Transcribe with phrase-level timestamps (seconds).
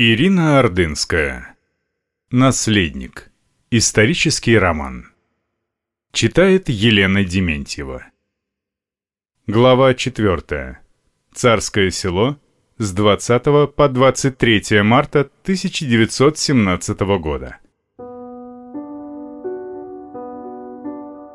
[0.00, 1.56] Ирина Ордынская.
[2.30, 3.32] Наследник.
[3.72, 5.08] Исторический роман.
[6.12, 8.04] Читает Елена Дементьева.
[9.48, 10.78] Глава 4.
[11.34, 12.36] Царское село
[12.76, 17.56] с 20 по 23 марта 1917 года.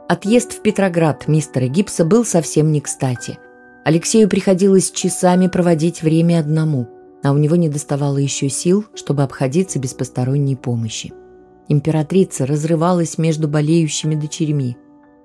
[0.07, 3.37] Отъезд в Петроград мистера Гибса был совсем не кстати.
[3.83, 6.87] Алексею приходилось часами проводить время одному–
[7.23, 11.13] а у него не доставало еще сил, чтобы обходиться без посторонней помощи.
[11.69, 14.77] Императрица разрывалась между болеющими дочерьми.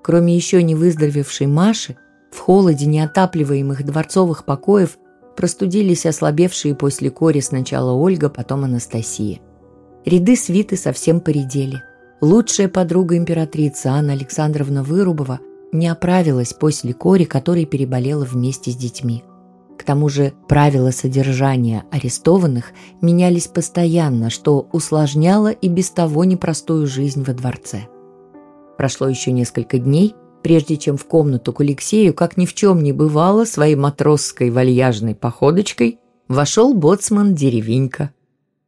[0.03, 1.97] Кроме еще не выздоровевшей Маши,
[2.31, 4.97] в холоде неотапливаемых дворцовых покоев
[5.37, 9.41] простудились ослабевшие после кори сначала Ольга, потом Анастасия.
[10.05, 11.83] Ряды свиты совсем поредели.
[12.21, 15.41] Лучшая подруга императрицы Анна Александровна Вырубова
[15.73, 19.25] не оправилась после кори, которой переболела вместе с детьми.
[19.79, 27.23] К тому же правила содержания арестованных менялись постоянно, что усложняло и без того непростую жизнь
[27.23, 27.87] во дворце.
[28.77, 32.93] Прошло еще несколько дней, прежде чем в комнату к Алексею, как ни в чем не
[32.93, 38.11] бывало, своей матросской вальяжной походочкой вошел боцман Деревенька.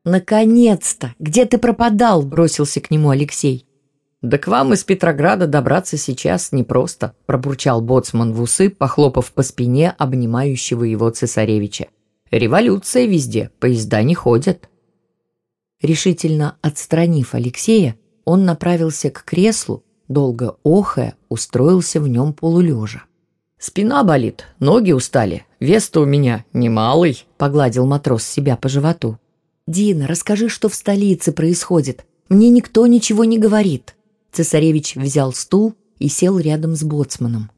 [0.04, 1.14] «Наконец-то!
[1.18, 3.66] Где ты пропадал?»– бросился к нему Алексей.
[4.22, 9.94] «Да к вам из Петрограда добраться сейчас непросто»,– пробурчал боцман в усы, похлопав по спине
[9.96, 11.86] обнимающего его цесаревича.
[12.30, 14.68] «Революция везде, поезда не ходят».
[15.80, 17.96] Решительно отстранив Алексея,
[18.26, 23.04] он направился к креслу, долго охая, устроился в нем полулежа.
[23.56, 29.18] «Спина болит, ноги устали, вес-то у меня немалый»,– погладил матрос себя по животу.
[29.66, 32.04] «Дина, расскажи, что в столице происходит.
[32.28, 33.94] Мне никто ничего не говорит»,
[34.32, 37.50] Цесаревич взял стул и сел рядом с боцманом.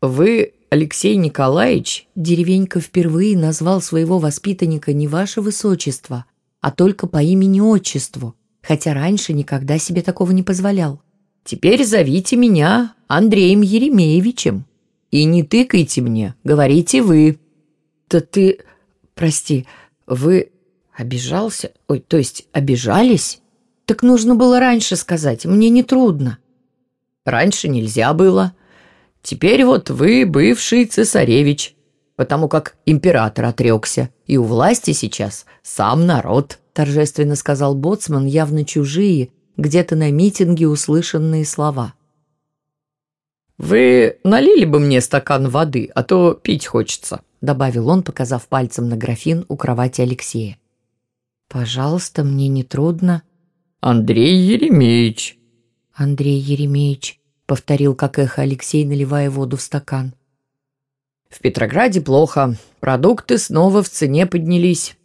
[0.00, 6.26] «Вы, Алексей Николаевич?» Деревенька впервые назвал своего воспитанника не ваше высочество,
[6.60, 11.00] а только по имени-отчеству, хотя раньше никогда себе такого не позволял.
[11.44, 14.64] «Теперь зовите меня Андреем Еремеевичем.
[15.10, 17.38] И не тыкайте мне, говорите вы».
[18.10, 18.58] «Да ты...
[19.14, 19.66] прости,
[20.06, 20.50] вы
[20.96, 21.72] обижался?
[21.88, 23.40] Ой, то есть обижались?»
[23.86, 26.38] Так нужно было раньше сказать, мне не трудно.
[27.24, 28.54] Раньше нельзя было.
[29.22, 31.74] Теперь вот вы бывший цесаревич,
[32.16, 39.30] потому как император отрекся, и у власти сейчас сам народ, торжественно сказал боцман, явно чужие,
[39.56, 41.94] где-то на митинге услышанные слова.
[43.56, 48.96] «Вы налили бы мне стакан воды, а то пить хочется», добавил он, показав пальцем на
[48.96, 50.58] графин у кровати Алексея.
[51.48, 53.22] «Пожалуйста, мне не трудно»,
[53.86, 55.36] Андрей Еремеевич».
[55.92, 60.14] «Андрей Еремеевич»,— повторил как эхо Алексей, наливая воду в стакан.
[61.28, 62.56] «В Петрограде плохо.
[62.80, 64.96] Продукты снова в цене поднялись.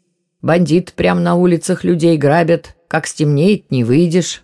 [0.42, 2.78] Бандит прямо на улицах людей грабят.
[2.88, 4.44] Как стемнеет, не выйдешь.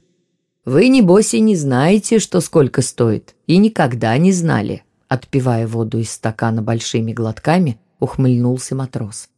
[0.65, 3.35] Вы, небось, и не знаете, что сколько стоит.
[3.47, 4.83] И никогда не знали».
[5.07, 9.29] Отпивая воду из стакана большими глотками, ухмыльнулся матрос.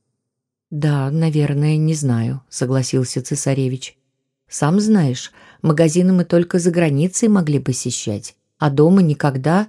[0.72, 3.97] «Да, наверное, не знаю»,— согласился цесаревич.
[4.50, 5.32] Сам знаешь,
[5.62, 9.68] магазины мы только за границей могли посещать, а дома никогда,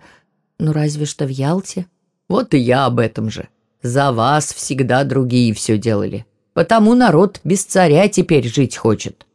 [0.58, 1.86] ну разве что в Ялте.
[2.28, 3.48] Вот и я об этом же.
[3.82, 6.26] За вас всегда другие все делали.
[6.52, 9.26] Потому народ без царя теперь жить хочет.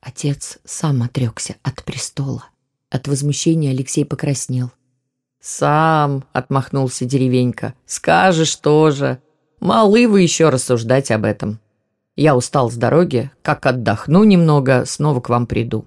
[0.00, 2.44] Отец сам отрекся от престола.
[2.90, 4.70] От возмущения Алексей покраснел.
[5.40, 9.20] «Сам»,— отмахнулся деревенька,— «скажешь тоже.
[9.60, 11.60] Малы вы еще рассуждать об этом.
[12.18, 15.84] Я устал с дороги, как отдохну немного, снова к вам приду».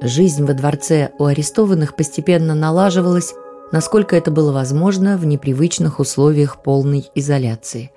[0.00, 3.34] Жизнь во дворце у арестованных постепенно налаживалась,
[3.72, 7.92] насколько это было возможно в непривычных условиях полной изоляции.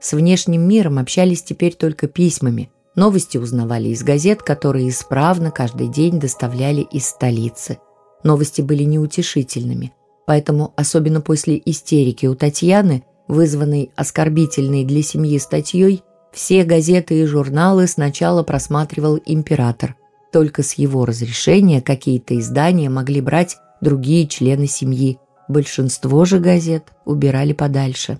[0.00, 6.20] С внешним миром общались теперь только письмами, новости узнавали из газет, которые исправно каждый день
[6.20, 7.78] доставляли из столицы.
[8.22, 9.92] Новости были неутешительными,
[10.24, 16.02] поэтому, особенно после истерики у Татьяны, вызванный оскорбительной для семьи статьей,
[16.32, 19.96] все газеты и журналы сначала просматривал император.
[20.32, 25.18] Только с его разрешения какие-то издания могли брать другие члены семьи.
[25.46, 28.18] Большинство же газет убирали подальше.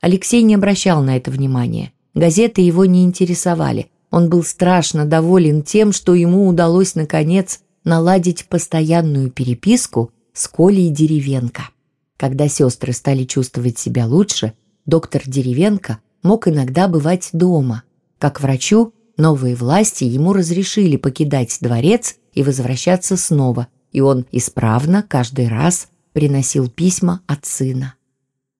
[0.00, 1.92] Алексей не обращал на это внимания.
[2.14, 3.90] Газеты его не интересовали.
[4.10, 11.68] Он был страшно доволен тем, что ему удалось, наконец, наладить постоянную переписку с Колей Деревенко.
[12.20, 14.52] Когда сестры стали чувствовать себя лучше,
[14.84, 17.84] доктор Деревенко мог иногда бывать дома.
[18.18, 25.48] Как врачу, новые власти ему разрешили покидать дворец и возвращаться снова, и он исправно каждый
[25.48, 27.94] раз приносил письма от сына.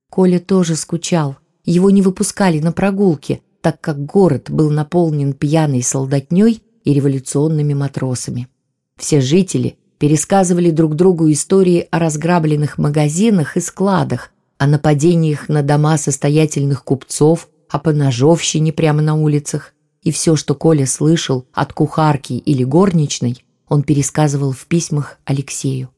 [0.09, 1.37] Коля тоже скучал.
[1.67, 8.49] Его не выпускали на прогулки, так как город был наполнен пьяной солдатней и революционными матросами.
[8.97, 15.99] Все жители пересказывали друг другу истории о разграбленных магазинах и складах, о нападениях на дома
[15.99, 19.75] состоятельных купцов, о поножовщине прямо на улицах.
[20.03, 25.91] И все, что Коля слышал от кухарки или горничной, он пересказывал в письмах Алексею.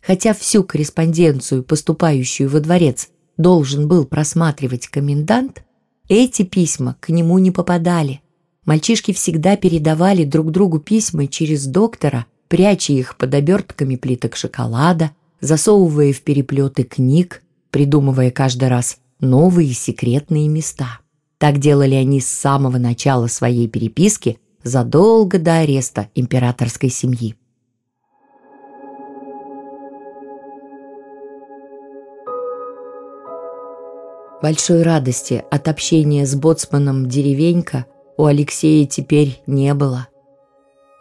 [0.00, 5.64] Хотя всю корреспонденцию, поступающую во дворец, должен был просматривать комендант,
[6.08, 8.22] эти письма к нему не попадали.
[8.64, 16.12] Мальчишки всегда передавали друг другу письма через доктора, пряча их под обертками плиток шоколада, засовывая
[16.12, 20.98] в переплеты книг, придумывая каждый раз новые секретные места.
[21.38, 27.36] Так делали они с самого начала своей переписки задолго до ареста императорской семьи.
[34.40, 37.86] Большой радости от общения с боцманом «Деревенька»
[38.16, 40.06] у Алексея теперь не было.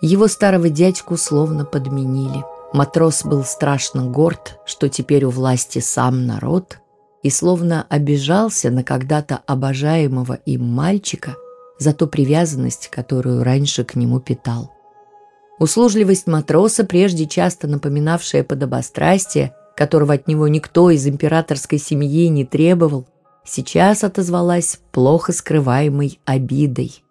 [0.02, 2.44] Его старого дядьку словно подменили.
[2.74, 6.80] Матрос был страшно горд, что теперь у власти сам народ,
[7.24, 11.36] и словно обижался на когда-то обожаемого им мальчика
[11.80, 14.72] за ту привязанность, которую раньше к нему питал.
[15.60, 23.08] Услужливость матроса, прежде часто напоминавшая подобострастие, которого от него никто из императорской семьи не требовал,
[23.44, 27.04] сейчас отозвалась плохо скрываемой обидой.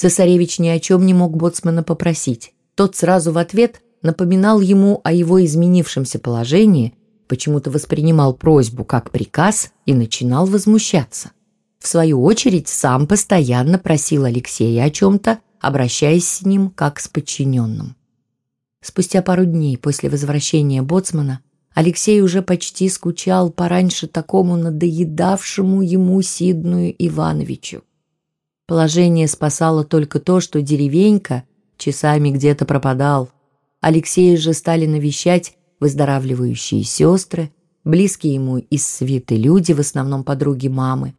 [0.00, 2.54] Цесаревич ни о чем не мог боцмана попросить.
[2.74, 6.94] Тот сразу в ответ напоминал ему о его изменившемся положении,
[7.28, 11.32] почему-то воспринимал просьбу как приказ и начинал возмущаться.
[11.78, 17.94] В свою очередь сам постоянно просил Алексея о чем-то, обращаясь с ним как с подчиненным.
[18.80, 21.40] Спустя пару дней после возвращения боцмана
[21.74, 27.82] Алексей уже почти скучал пораньше такому надоедавшему ему Сидную Ивановичу.
[28.70, 31.42] Положение спасало только то, что деревенька
[31.76, 33.28] часами где-то пропадал.
[33.80, 37.50] Алексея же стали навещать выздоравливающие сестры,
[37.82, 41.14] близкие ему из свиты люди, в основном подруги мамы,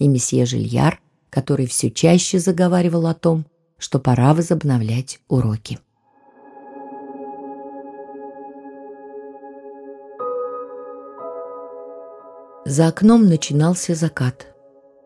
[0.00, 1.00] и месье Жильяр,
[1.30, 3.46] который все чаще заговаривал о том,
[3.78, 5.78] что пора возобновлять уроки.
[12.64, 14.55] За окном начинался закат.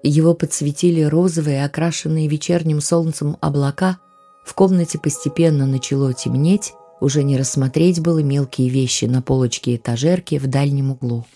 [0.03, 3.99] Его подсветили розовые, окрашенные вечерним солнцем облака.
[4.45, 10.47] В комнате постепенно начало темнеть, уже не рассмотреть было мелкие вещи на полочке этажерки в
[10.47, 11.27] дальнем углу.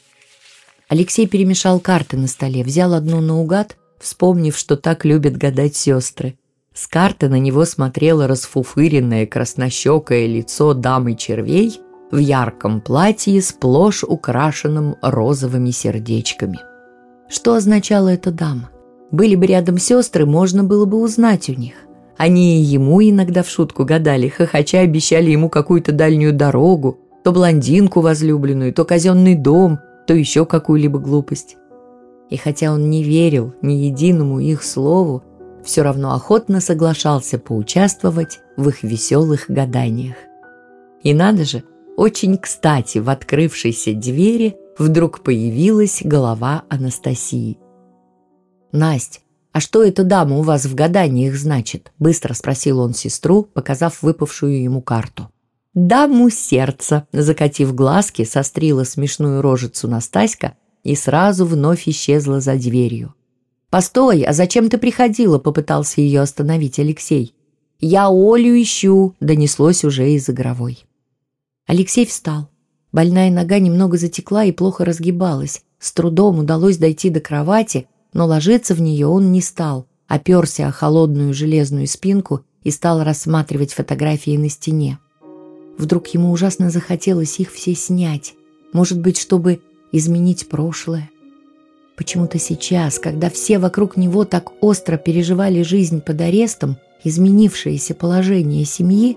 [0.89, 6.37] Алексей перемешал карты на столе, взял одну наугад, вспомнив, что так любят гадать сестры.
[6.75, 11.81] С карты на него смотрело расфуфыренное краснощекое лицо дамы червей
[12.11, 16.74] в ярком платье, сплошь украшенном розовыми сердечками.
[17.29, 18.71] Что означала эта дама?
[19.11, 21.75] Были бы рядом сестры, можно было бы узнать у них.
[22.17, 28.00] Они и ему иногда в шутку гадали, хохоча обещали ему какую-то дальнюю дорогу, то блондинку
[28.00, 31.56] возлюбленную, то казенный дом, то еще какую-либо глупость.
[32.31, 35.23] И хотя он не верил ни единому их слову,
[35.65, 40.17] все равно охотно соглашался поучаствовать в их веселых гаданиях.
[41.03, 41.65] И надо же,
[41.96, 47.58] очень кстати в открывшейся двери вдруг появилась голова Анастасии.
[48.73, 49.20] «Насть,
[49.52, 54.60] а что эта дама у вас в гаданиях значит?»– быстро спросил он сестру, показав выпавшую
[54.60, 55.31] ему карту.
[55.74, 63.15] «Даму сердца»,– закатив глазки, сострила смешную рожицу Настаська и сразу вновь исчезла за дверью.
[63.70, 67.34] «Постой, а зачем ты приходила?»– попытался ее остановить Алексей.
[67.81, 70.84] «Я Олю ищу»,– донеслось уже из игровой.
[71.67, 72.51] Алексей встал.
[72.93, 75.63] Больная нога немного затекла и плохо разгибалась.
[75.79, 79.87] С трудом удалось дойти до кровати, но ложиться в нее он не стал.
[80.06, 84.99] Оперся о холодную железную спинку и стал рассматривать фотографии на стене.
[85.79, 88.35] Вдруг ему ужасно захотелось их все снять.
[88.75, 91.11] Может быть, чтобы изменить прошлое.
[91.97, 99.17] Почему-то сейчас, когда все вокруг него так остро переживали жизнь под арестом, изменившееся положение семьи,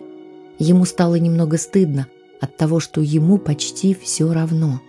[0.59, 2.07] ему стало немного стыдно–
[2.39, 4.81] от того, что ему почти все равно.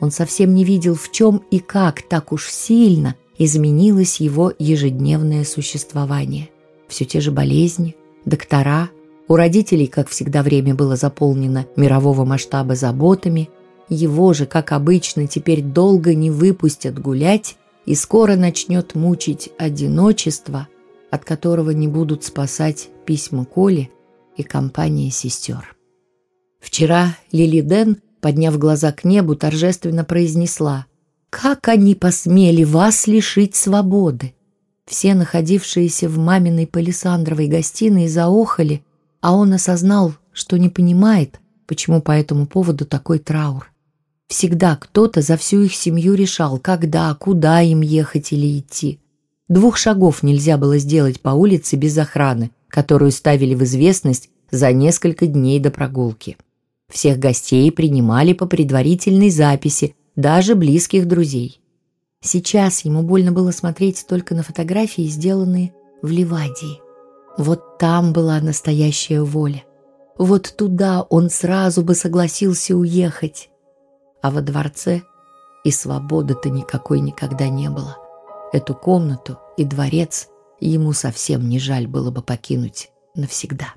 [0.00, 6.50] Он совсем не видел, в чем и как так уж сильно изменилось его ежедневное существование.
[6.88, 8.90] Все те же болезни, доктора,
[9.28, 13.48] у родителей, как всегда, время было заполнено мирового масштаба заботами,
[13.88, 17.56] его же, как обычно, теперь долго не выпустят гулять
[17.86, 20.68] и скоро начнет мучить одиночество,
[21.10, 23.90] от которого не будут спасать письма Коли
[24.36, 25.76] и компания сестер.
[26.62, 30.86] Вчера Лили Ден, подняв глаза к небу, торжественно произнесла
[31.28, 34.32] Как они посмели вас лишить свободы?
[34.86, 38.82] Все находившиеся в маминой Палисандровой гостиной заохали,
[39.20, 43.70] а он осознал, что не понимает, почему по этому поводу такой траур.
[44.28, 49.00] Всегда кто-то за всю их семью решал, когда, куда им ехать или идти.
[49.48, 55.26] Двух шагов нельзя было сделать по улице без охраны, которую ставили в известность за несколько
[55.26, 56.36] дней до прогулки.
[56.92, 61.58] Всех гостей принимали по предварительной записи, даже близких друзей.
[62.20, 65.72] Сейчас ему больно было смотреть только на фотографии, сделанные
[66.02, 66.82] в Ливадии.
[67.38, 69.64] Вот там была настоящая воля.
[70.18, 73.48] Вот туда он сразу бы согласился уехать.
[74.20, 75.00] А во дворце
[75.64, 77.96] и свободы-то никакой никогда не было.
[78.52, 80.28] Эту комнату и дворец
[80.60, 83.68] ему совсем не жаль было бы покинуть навсегда.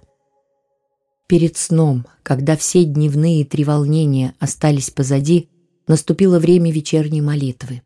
[1.27, 5.50] Перед сном, когда все дневные треволнения остались позади,
[5.88, 7.82] наступило время вечерней молитвы.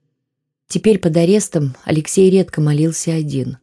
[0.67, 3.57] Теперь под арестом Алексей редко молился один.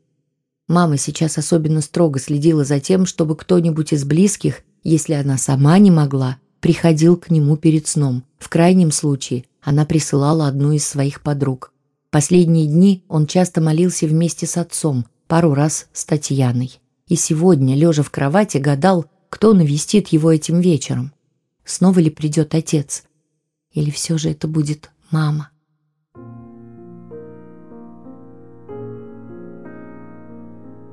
[0.67, 5.91] Мама сейчас особенно строго следила за тем, чтобы кто-нибудь из близких, если она сама не
[5.91, 8.25] могла, приходил к нему перед сном.
[8.39, 11.73] В крайнем случае она присылала одну из своих подруг.
[12.11, 16.81] Последние дни он часто молился вместе с отцом, пару раз с Татьяной.
[17.09, 19.07] И сегодня, лежа в кровати, гадал,
[19.37, 21.13] кто навестит его этим вечером.
[21.63, 23.05] Снова ли придет отец?
[23.71, 25.51] Или все же это будет мама?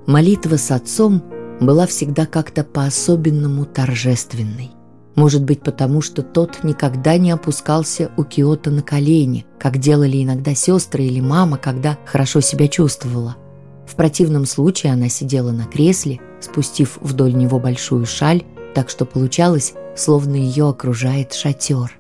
[0.06, 1.24] Молитва с отцом
[1.62, 4.72] была всегда как-то по-особенному торжественной.
[5.16, 10.54] Может быть, потому что тот никогда не опускался у Киота на колени, как делали иногда
[10.54, 13.38] сестры или мама, когда хорошо себя чувствовала.
[13.86, 19.74] В противном случае она сидела на кресле, спустив вдоль него большую шаль, так что получалось,
[19.96, 22.00] словно ее окружает шатер.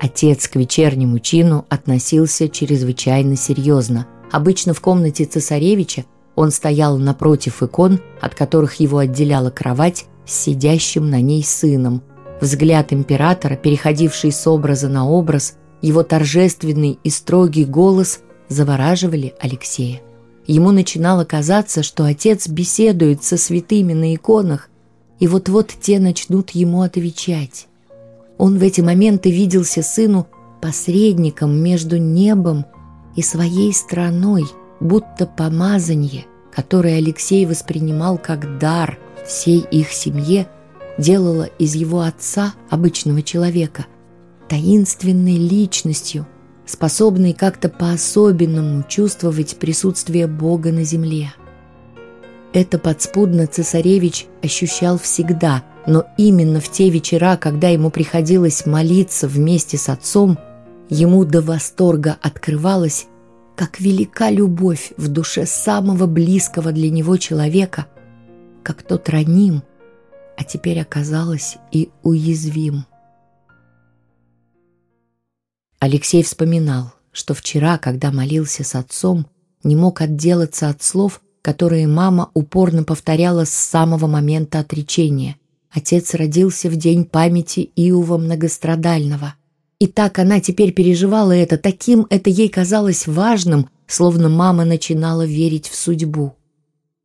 [0.00, 4.06] Отец к вечернему чину относился чрезвычайно серьезно.
[4.30, 11.10] Обычно в комнате цесаревича он стоял напротив икон, от которых его отделяла кровать с сидящим
[11.10, 12.02] на ней сыном.
[12.40, 20.00] Взгляд императора, переходивший с образа на образ, его торжественный и строгий голос завораживали Алексея.
[20.46, 24.68] Ему начинало казаться, что отец беседует со святыми на иконах,
[25.20, 27.68] и вот-вот те начнут ему отвечать.
[28.38, 30.26] Он в эти моменты виделся сыну
[30.60, 32.66] посредником между небом
[33.14, 34.44] и своей страной,
[34.80, 40.48] будто помазанье, которое Алексей воспринимал как дар всей их семье,
[40.98, 43.86] делало из его отца, обычного человека,
[44.48, 46.26] таинственной личностью,
[46.66, 51.32] способной как-то по-особенному чувствовать присутствие Бога на земле.
[52.52, 59.78] Это подспудно цесаревич ощущал всегда, но именно в те вечера, когда ему приходилось молиться вместе
[59.78, 60.38] с отцом,
[60.88, 63.06] ему до восторга открывалось,
[63.56, 67.86] как велика любовь в душе самого близкого для него человека,
[68.62, 69.62] как тот раним,
[70.36, 72.84] а теперь оказалось и уязвим.
[75.82, 79.26] Алексей вспоминал, что вчера, когда молился с отцом,
[79.64, 85.38] не мог отделаться от слов, которые мама упорно повторяла с самого момента отречения.
[85.72, 89.34] Отец родился в день памяти Иова Многострадального.
[89.80, 95.66] И так она теперь переживала это, таким это ей казалось важным, словно мама начинала верить
[95.66, 96.36] в судьбу.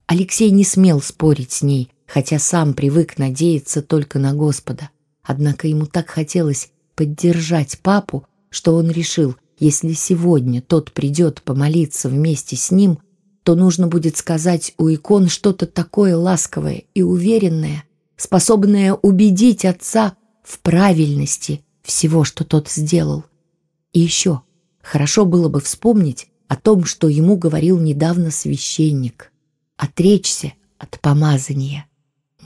[0.05, 4.91] Алексей не смел спорить с ней, хотя сам привык надеяться только на Господа.
[5.23, 12.55] Однако ему так хотелось поддержать папу, что он решил, если сегодня тот придет помолиться вместе
[12.55, 12.97] с ним,
[13.43, 17.83] то нужно будет сказать у икон что-то такое ласковое и уверенное,
[18.15, 23.25] способное убедить отца в правильности всего, что тот сделал.
[23.93, 24.41] И еще
[24.81, 29.31] хорошо было бы вспомнить о том, что ему говорил недавно священник.
[29.77, 31.85] Отречься от помазания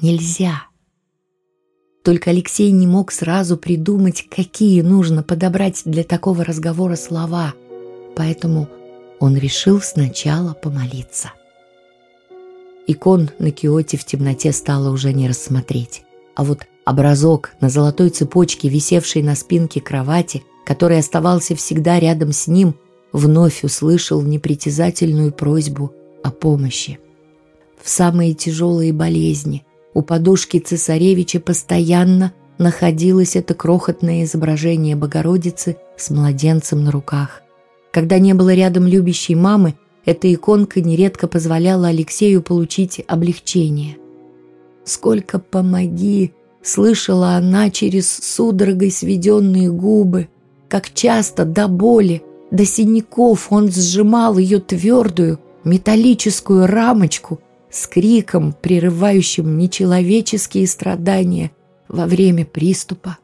[0.02, 0.64] нельзя.
[2.04, 7.54] Только Алексей не мог сразу придумать, какие нужно подобрать для такого разговора слова,
[8.16, 8.68] поэтому
[9.20, 11.32] он решил сначала помолиться.
[12.88, 16.04] Икон на киоте в темноте стало уже не рассмотреть,
[16.36, 22.48] а вот образок на золотой цепочке, висевшей на спинке кровати, который оставался всегда рядом с
[22.48, 22.76] ним,
[23.14, 25.94] вновь услышал непритязательную просьбу
[26.24, 27.00] о помощи.
[27.80, 36.84] В самые тяжелые болезни– у подушки цесаревича постоянно находилось это крохотное изображение Богородицы с младенцем
[36.84, 37.42] на руках.
[37.92, 43.98] Когда не было рядом любящей мамы, эта иконка нередко позволяла Алексею получить облегчение.
[44.84, 46.34] «Сколько помоги!»—
[46.64, 50.30] слышала она через судорогой сведенные губы,
[50.70, 57.40] как часто до боли До синяков он сжимал ее твердую металлическую рамочку
[57.72, 61.52] с криком, прерывающим нечеловеческие страдания
[61.88, 63.18] во время приступа.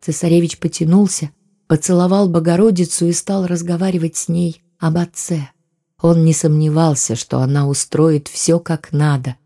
[0.00, 1.30] Цесаревич потянулся,
[1.66, 5.48] поцеловал Богородицу и стал разговаривать с ней об отце.
[6.00, 9.36] Он не сомневался, что она устроит все как надо,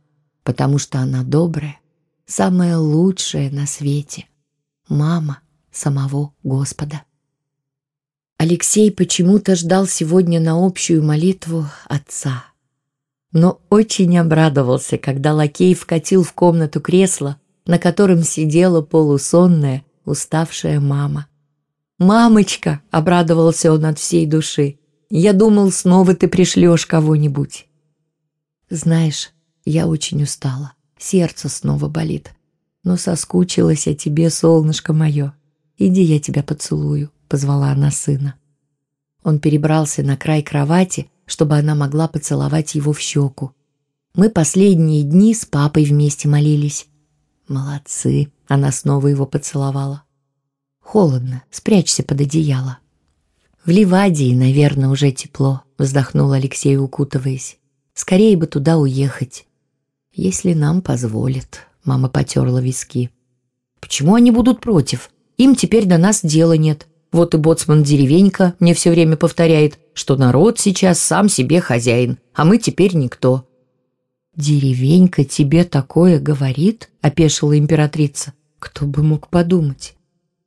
[0.42, 1.78] потому что она добрая,
[2.26, 4.26] самая лучшая на свете,
[4.88, 5.40] мама
[5.70, 7.02] самого Господа.
[8.38, 12.44] Алексей почему-то ждал сегодня на общую молитву отца.
[13.32, 21.26] Но очень обрадовался, когда лакей вкатил в комнату кресло, на котором сидела полусонная, уставшая мама.
[21.98, 24.78] «Мамочка!»— обрадовался он от всей души.
[25.10, 27.66] «Я думал, снова ты пришлешь кого-нибудь».
[28.70, 29.32] «Знаешь,
[29.64, 30.72] я очень устала.
[30.96, 32.32] Сердце снова болит.
[32.84, 35.34] Но соскучилась о тебе, солнышко мое.
[35.76, 38.34] Иди, я тебя поцелую»,— позвала она сына.
[39.22, 43.52] Он перебрался на край кровати, чтобы она могла поцеловать его в щеку.
[44.14, 46.88] Мы последние дни с папой вместе молились.
[47.46, 50.02] Молодцы, она снова его поцеловала.
[50.80, 52.78] Холодно, спрячься под одеяло.
[53.64, 57.58] В Ливадии, наверное, уже тепло, вздохнул Алексей, укутываясь.
[57.92, 59.46] Скорее бы туда уехать.
[60.14, 63.10] Если нам позволят, мама потерла виски.
[63.80, 65.10] Почему они будут против?
[65.36, 66.88] Им теперь до нас дела нет.
[67.10, 72.44] Вот и боцман деревенька мне все время повторяет, что народ сейчас сам себе хозяин, а
[72.44, 73.44] мы теперь никто.
[74.36, 78.34] «Деревенька тебе такое говорит?»– опешила императрица.
[78.58, 79.94] «Кто бы мог подумать?»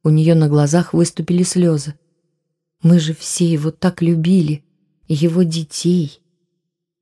[0.03, 1.95] У нее на глазах выступили слезы.
[2.81, 4.63] Мы же все его так любили,
[5.07, 6.19] его детей.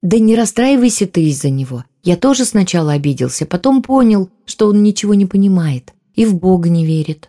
[0.02, 1.86] Да не расстраивайся ты из-за него.
[2.04, 6.86] Я тоже сначала обиделся, потом понял, что он ничего не понимает и в Бога не
[6.86, 7.29] верит.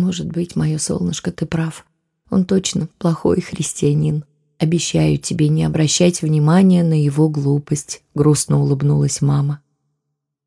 [0.00, 1.84] Может быть, мое солнышко, ты прав.
[2.30, 4.24] Он точно плохой христианин.
[4.58, 9.60] Обещаю тебе не обращать внимания на его глупость, грустно улыбнулась мама.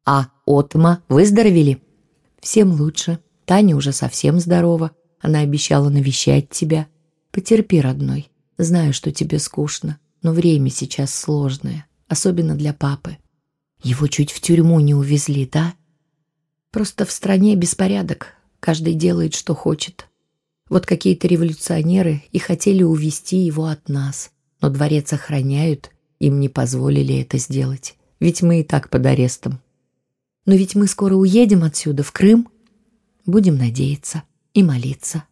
[0.06, 1.80] А Отма выздоровели?
[2.42, 3.20] Всем лучше.
[3.46, 4.90] Таня уже совсем здорова.
[5.20, 6.88] Она обещала навещать тебя.
[7.30, 8.32] Потерпи, родной.
[8.58, 13.18] Знаю, что тебе скучно, но время сейчас сложное, особенно для папы.
[13.84, 15.76] Его чуть в тюрьму не увезли, да?
[16.72, 18.34] Просто в стране беспорядок.
[18.64, 20.08] Каждый делает, что хочет.
[20.70, 24.32] Вот какие-то революционеры и хотели увести его от нас.
[24.62, 27.98] Но дворец охраняют, им не позволили это сделать.
[28.22, 29.60] Ведь мы и так под арестом.
[30.46, 32.48] Но ведь мы скоро уедем отсюда, в Крым,
[33.26, 34.24] Будем надеяться
[34.54, 35.26] и молиться.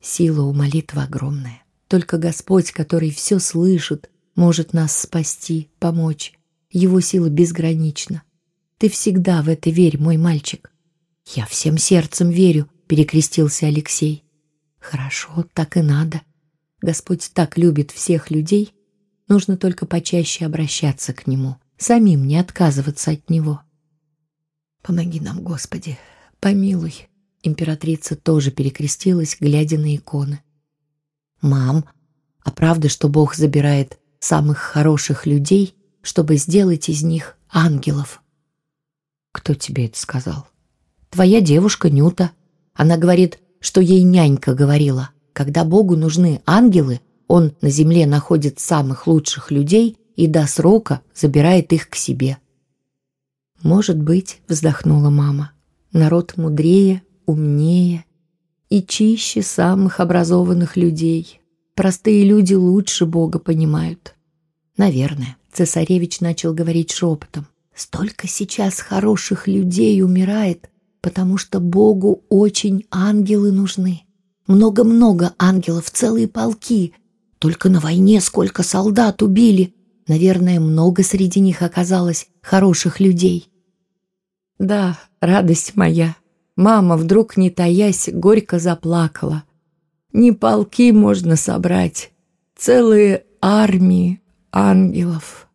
[0.00, 1.62] Сила у молитвы огромная.
[1.88, 6.32] Только Господь, который все слышит, может нас спасти, помочь.
[6.70, 8.22] Его сила безгранична.
[8.78, 10.72] Ты всегда в это верь, мой мальчик.
[11.34, 14.24] Я всем сердцем верю, перекрестился Алексей.
[14.80, 16.22] Хорошо, так и надо.
[16.80, 18.74] Господь так любит всех людей,
[19.28, 23.60] нужно только почаще обращаться к Нему, самим не отказываться от Него.
[24.82, 25.98] Помоги нам, Господи,
[26.40, 27.08] помилуй,
[27.42, 30.42] Императрица тоже перекрестилась, глядя на иконы.
[31.40, 31.84] «Мам,
[32.42, 38.22] а правда, что Бог забирает самых хороших людей, чтобы сделать из них ангелов?»
[39.30, 40.48] «Кто тебе это сказал?»
[41.10, 42.32] «Твоя девушка Нюта.
[42.78, 45.10] Она говорит, что ей нянька говорила.
[45.32, 51.72] Когда Богу нужны ангелы, он на земле находит самых лучших людей и до срока забирает
[51.72, 52.38] их к себе».
[53.62, 55.50] «Может быть»,— вздохнула мама,—
[55.92, 58.04] «народ мудрее, умнее
[58.70, 61.40] и чище самых образованных людей.
[61.74, 64.14] Простые люди лучше Бога понимают.
[64.76, 67.48] Наверное, цесаревич начал говорить шепотом.
[67.74, 74.02] Столько сейчас хороших людей умирает, потому что Богу очень ангелы нужны.
[74.46, 76.94] Много-много ангелов, целые полки.
[77.38, 79.74] Только на войне сколько солдат убили.
[80.06, 83.50] Наверное, много среди них оказалось хороших людей.
[84.58, 86.16] Да, радость моя,
[86.58, 89.44] Мама, вдруг не таясь, горько заплакала.
[90.12, 92.10] Не полки можно собрать,
[92.56, 95.47] целые армии ангелов.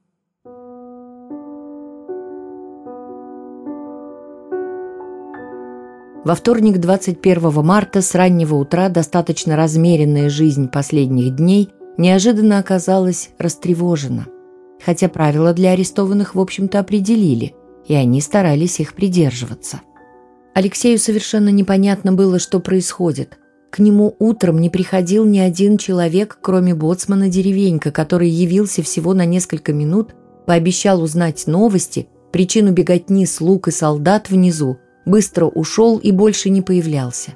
[6.23, 14.27] Во вторник, 21 марта, с раннего утра достаточно размеренная жизнь последних дней неожиданно оказалась растревожена.
[14.83, 17.53] Хотя правила для арестованных, в общем-то, определили,
[17.87, 19.81] и они старались их придерживаться–
[20.53, 23.39] Алексею совершенно непонятно было, что происходит.
[23.71, 29.25] К нему утром не приходил ни один человек, кроме боцмана деревенька, который явился всего на
[29.25, 30.13] несколько минут,
[30.45, 37.35] пообещал узнать новости, причину беготни слуг и солдат внизу, быстро ушел и больше не появлялся.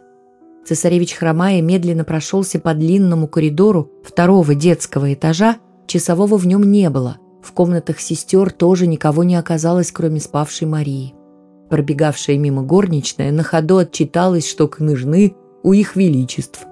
[0.66, 7.18] Цесаревич, хромая, медленно прошелся по длинному коридору второго детского этажа, часового в нем не было.
[7.42, 11.14] В комнатах сестер тоже никого не оказалось, кроме спавшей Марии.
[11.70, 16.66] Пробегавшая мимо горничная на ходу отчиталась, что княжны у их величеств.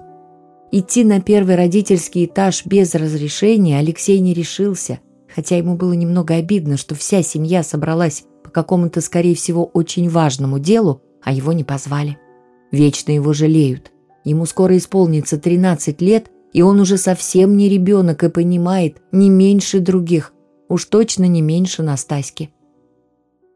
[0.72, 4.98] Идти на первый родительский этаж без разрешения Алексей не решился,
[5.34, 8.24] хотя ему было немного обидно, что вся семья собралась
[8.56, 12.16] какому-то, скорее всего, очень важному делу, а его не позвали.
[12.72, 13.92] Вечно его жалеют.
[14.24, 19.80] Ему скоро исполнится 13 лет, и он уже совсем не ребенок и понимает не меньше
[19.80, 20.32] других,
[20.70, 22.48] уж точно не меньше Настаськи.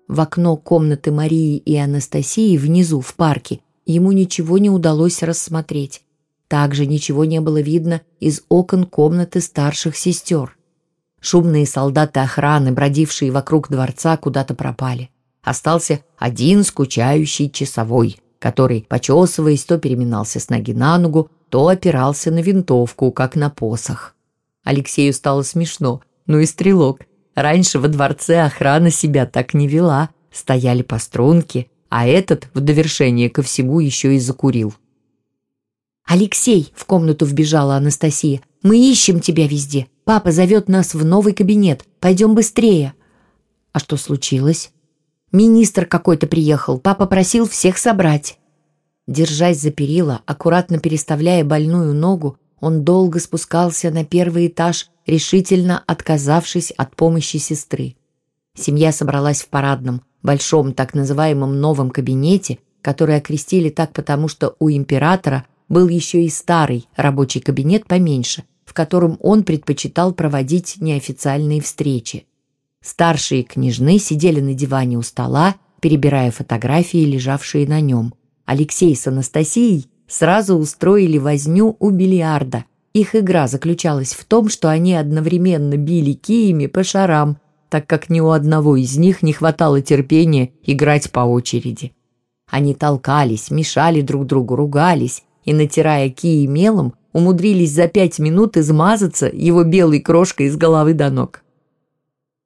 [0.06, 6.02] В окно комнаты Марии и Анастасии внизу, в парке, ему ничего не удалось рассмотреть.
[6.46, 10.58] Также ничего не было видно из окон комнаты старших сестер.
[11.20, 15.11] Шумные солдаты охраны, бродившие вокруг дворца, куда-то пропали.
[15.42, 22.40] Остался один скучающий часовой, который, почесываясь, то переминался с ноги на ногу, то опирался на
[22.40, 24.14] винтовку, как на посох.
[24.64, 26.00] Алексею стало смешно.
[26.26, 27.00] Ну и стрелок.
[27.35, 33.30] Раньше во дворце охрана себя так не вела, стояли по струнке, а этот, в довершение
[33.30, 34.74] ко всему, еще и закурил.
[36.04, 38.40] «Алексей!»— в комнату вбежала Анастасия.
[38.62, 39.86] «Мы ищем тебя везде.
[40.04, 41.84] Папа зовет нас в новый кабинет.
[42.00, 42.94] Пойдем быстрее».
[43.72, 44.72] «А что случилось?»
[45.32, 46.78] «Министр какой-то приехал.
[46.78, 48.38] Папа просил всех собрать».
[49.06, 56.70] Держась за перила, аккуратно переставляя больную ногу, он долго спускался на первый этаж, решительно отказавшись
[56.72, 57.96] от помощи сестры.
[58.54, 64.70] Семья собралась в парадном, большом так называемом новом кабинете, который окрестили так потому, что у
[64.70, 72.26] императора был еще и старый рабочий кабинет поменьше, в котором он предпочитал проводить неофициальные встречи.
[72.83, 78.14] Старшие княжны сидели на диване у стола, перебирая фотографии, лежавшие на нем.
[78.44, 82.64] Алексей с Анастасией сразу устроили возню у бильярда.
[82.92, 88.18] Их игра заключалась в том, что они одновременно били киями по шарам, так как ни
[88.18, 91.92] у одного из них не хватало терпения играть по очереди.
[92.50, 99.31] Они толкались, мешали друг другу, ругались и, натирая кии мелом, умудрились за пять минут измазаться
[99.33, 101.42] его белой крошкой с головы до ног.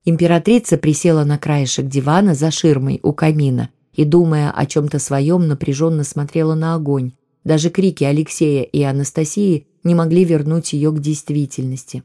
[0.04, 6.04] Императрица присела на краешек дивана за ширмой у камина и, думая о чем-то своем, напряженно
[6.04, 7.12] смотрела на огонь.
[7.42, 12.02] Даже крики Алексея и Анастасии не могли вернуть ее к действительности.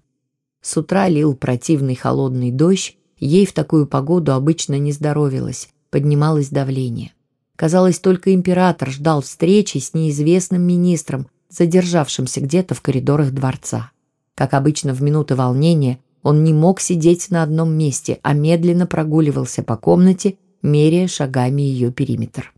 [0.62, 7.14] С утра лил противный холодный дождь, ей в такую погоду обычно не здоровилось, поднималось давление.
[7.60, 13.92] Казалось, только император ждал встречи с неизвестным министром, задержавшимся где-то в коридорах дворца.
[14.34, 19.62] Как обычно в минуты волнения, он не мог сидеть на одном месте, а медленно прогуливался
[19.62, 22.54] по комнате, меряя шагами ее периметр.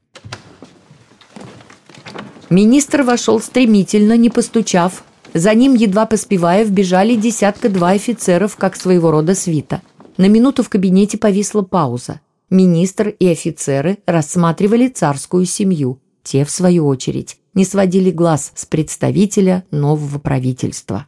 [2.51, 5.03] Министр вошел стремительно, не постучав.
[5.33, 9.81] За ним, едва поспевая, вбежали десятка-два офицеров, как своего рода свита.
[10.17, 12.19] На минуту в кабинете повисла пауза.
[12.51, 16.01] Министр и офицеры рассматривали царскую семью.
[16.21, 21.07] Те, в свою очередь, не сводили глаз с представителя нового правительства.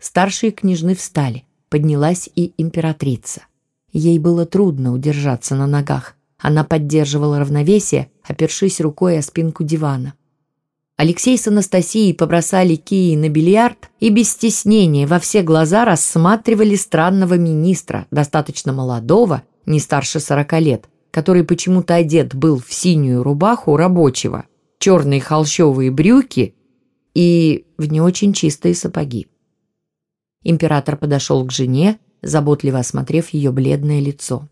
[0.00, 1.44] Старшие княжны встали.
[1.68, 3.42] Поднялась и императрица.
[3.92, 6.16] Ей было трудно удержаться на ногах.
[6.38, 10.14] Она поддерживала равновесие, опершись рукой о спинку дивана.
[10.96, 17.34] Алексей с Анастасией побросали кии на бильярд и без стеснения во все глаза рассматривали странного
[17.34, 24.46] министра, достаточно молодого, не старше сорока лет, который почему-то одет был в синюю рубаху рабочего,
[24.78, 26.54] черные холщовые брюки
[27.14, 29.28] и в не очень чистые сапоги.
[30.42, 34.48] Император подошел к жене, заботливо осмотрев ее бледное лицо.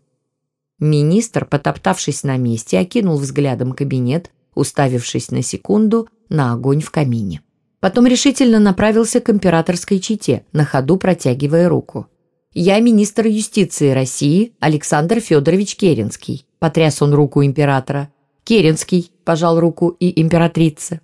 [0.79, 7.41] Министр, потоптавшись на месте, окинул взглядом кабинет, уставившись на секунду на огонь в камине.
[7.79, 12.07] Потом решительно направился к императорской чите, на ходу протягивая руку.
[12.53, 18.11] «Я министр юстиции России Александр Федорович Керенский»,– потряс он руку императора.
[18.43, 20.99] «Керенский»,– пожал руку и императрица.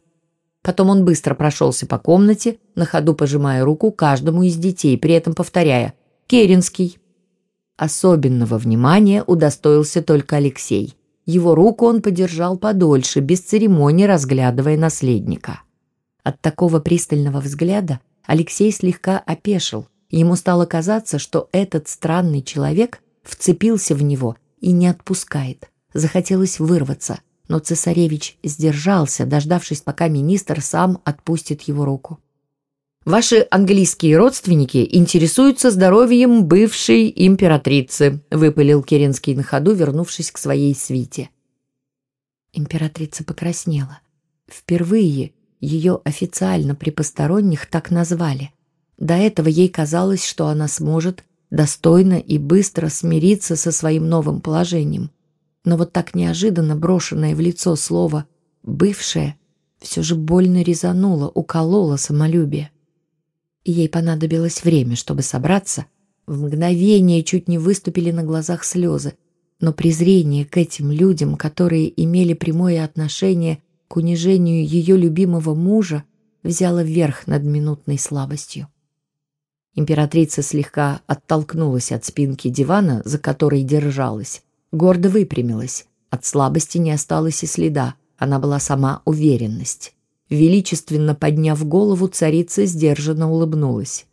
[0.61, 5.33] Потом он быстро прошелся по комнате, на ходу пожимая руку каждому из детей, при этом
[5.33, 5.93] повторяя
[6.27, 6.97] «Керенский».
[7.77, 10.95] Особенного внимания удостоился только Алексей.
[11.25, 15.61] Его руку он подержал подольше, без церемонии разглядывая наследника.
[16.23, 19.87] От такого пристального взгляда Алексей слегка опешил.
[20.09, 25.69] Ему стало казаться, что этот странный человек вцепился в него и не отпускает.
[25.93, 32.19] Захотелось вырваться, но цесаревич сдержался, дождавшись, пока министр сам отпустит его руку.
[33.07, 41.29] Ваши английские родственники интересуются здоровьем бывшей императрицы»,— выпалил Керенский на ходу, вернувшись к своей свите.
[42.51, 44.01] Императрица покраснела.
[44.49, 48.51] Впервые ее официально при посторонних так назвали.
[48.97, 55.11] До этого ей казалось, что она сможет достойно и быстро смириться со своим новым положением.
[55.63, 58.25] Но вот так неожиданно брошенное в лицо слово
[58.63, 59.35] «бывшее»
[59.79, 62.71] все же больно резануло, укололо самолюбие.
[63.63, 65.85] Ей понадобилось время, чтобы собраться.
[66.25, 69.13] В мгновение чуть не выступили на глазах слезы,
[69.59, 76.03] но презрение к этим людям, которые имели прямое отношение к унижению ее любимого мужа,
[76.43, 78.67] взяло верх над минутной слабостью.
[79.77, 85.85] Императрица слегка оттолкнулась от спинки дивана, за которой держалась, гордо выпрямилась.
[86.09, 89.93] От слабости не осталось и следа, она была сама уверенность.
[90.31, 94.07] Величественно подняв голову, царица сдержанно улыбнулась.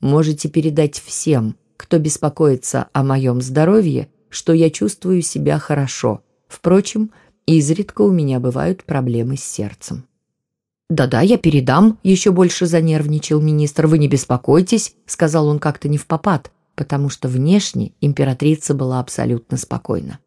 [0.00, 6.22] «Можете передать всем, кто беспокоится о моем здоровье, что я чувствую себя хорошо.
[6.46, 7.10] Впрочем,
[7.44, 10.04] изредка у меня бывают проблемы с сердцем».
[10.90, 13.86] «Да-да, я передам»,— еще больше занервничал министр.
[13.86, 19.56] «Вы не беспокойтесь»,— сказал он как-то не в попад, потому что внешне императрица была абсолютно
[19.56, 20.18] спокойна.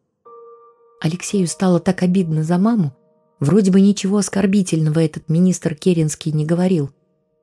[1.00, 2.96] Алексею стало так обидно за маму.
[3.38, 6.90] Вроде бы ничего оскорбительного этот министр Керенский не говорил,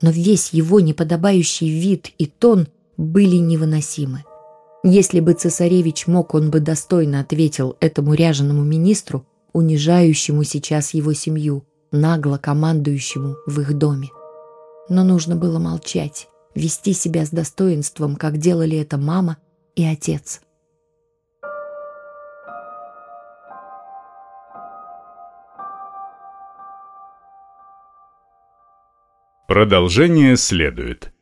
[0.02, 4.26] но весь его неподобающий вид и тон были невыносимы.
[4.84, 11.64] Если бы цесаревич мог, он бы достойно ответил этому ряженому министру, унижающему сейчас его семью–
[11.94, 14.10] нагло командующему в их доме.
[14.90, 19.38] Но нужно было молчать, вести себя с достоинством, как делали это мама
[19.76, 20.42] и отец.
[29.48, 31.13] Продолжение следует.